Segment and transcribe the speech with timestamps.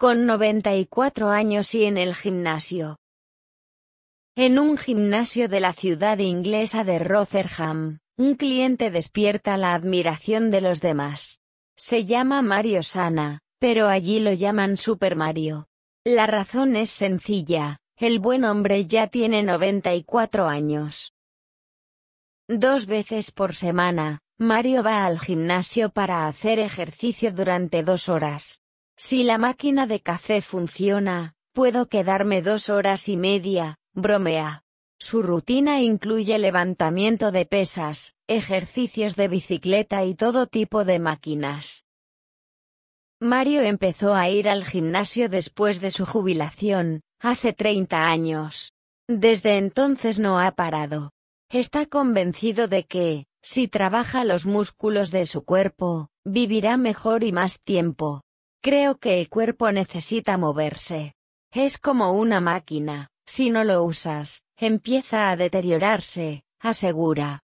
[0.00, 2.96] con 94 años y en el gimnasio.
[4.34, 10.62] En un gimnasio de la ciudad inglesa de Rotherham, un cliente despierta la admiración de
[10.62, 11.42] los demás.
[11.76, 15.68] Se llama Mario Sana, pero allí lo llaman Super Mario.
[16.02, 21.12] La razón es sencilla, el buen hombre ya tiene 94 años.
[22.48, 28.62] Dos veces por semana, Mario va al gimnasio para hacer ejercicio durante dos horas.
[29.02, 34.62] Si la máquina de café funciona, puedo quedarme dos horas y media, bromea.
[34.98, 41.86] Su rutina incluye levantamiento de pesas, ejercicios de bicicleta y todo tipo de máquinas.
[43.20, 48.74] Mario empezó a ir al gimnasio después de su jubilación, hace 30 años.
[49.08, 51.10] Desde entonces no ha parado.
[51.48, 57.62] Está convencido de que, si trabaja los músculos de su cuerpo, vivirá mejor y más
[57.62, 58.20] tiempo.
[58.62, 61.14] Creo que el cuerpo necesita moverse.
[61.50, 67.40] Es como una máquina, si no lo usas, empieza a deteriorarse, asegura.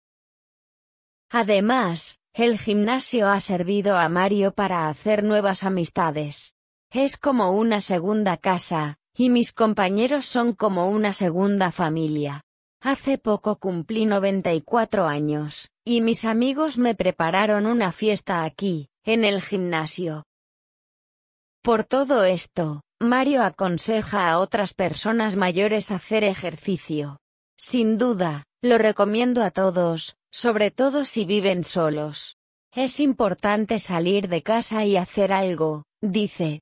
[1.28, 6.54] Además, el gimnasio ha servido a Mario para hacer nuevas amistades.
[6.92, 12.42] Es como una segunda casa, y mis compañeros son como una segunda familia.
[12.80, 19.42] Hace poco cumplí 94 años, y mis amigos me prepararon una fiesta aquí, en el
[19.42, 20.24] gimnasio.
[21.62, 27.18] Por todo esto, Mario aconseja a otras personas mayores hacer ejercicio.
[27.58, 32.38] Sin duda, lo recomiendo a todos, sobre todo si viven solos.
[32.74, 36.58] Es importante salir de casa y hacer algo, dice.